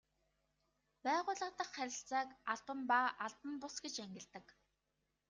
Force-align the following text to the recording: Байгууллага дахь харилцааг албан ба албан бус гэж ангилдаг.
Байгууллага 1.03 1.57
дахь 1.59 1.73
харилцааг 1.75 2.29
албан 2.53 2.79
ба 2.89 2.99
албан 3.25 3.53
бус 3.61 3.75
гэж 3.83 3.95
ангилдаг. 4.05 4.45